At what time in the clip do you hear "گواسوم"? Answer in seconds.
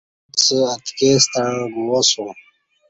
1.73-2.29